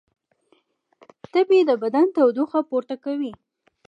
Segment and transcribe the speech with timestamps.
[1.31, 3.31] تبې د بدن تودوخه پورته کوي